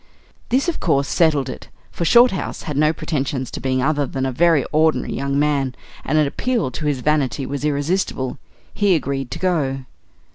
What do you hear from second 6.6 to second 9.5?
to his vanity was irresistible. He agreed to